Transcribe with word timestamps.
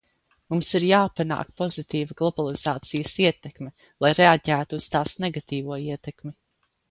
Mums 0.51 0.69
ir 0.77 0.85
jāpanāk 0.91 1.49
pozitīva 1.61 2.15
globalizācijas 2.21 3.13
ietekme, 3.25 3.69
lai 4.05 4.11
reaģētu 4.21 4.79
uz 4.83 4.87
tās 4.95 5.15
negatīvo 5.27 5.77
ietekmi. 5.93 6.35